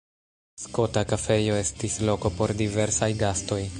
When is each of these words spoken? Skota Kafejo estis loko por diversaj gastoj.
Skota 0.61 1.03
Kafejo 1.11 1.59
estis 1.65 1.99
loko 2.09 2.33
por 2.41 2.55
diversaj 2.63 3.11
gastoj. 3.21 3.61